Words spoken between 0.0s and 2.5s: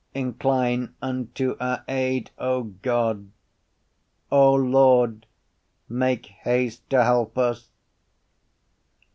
Incline unto our aid,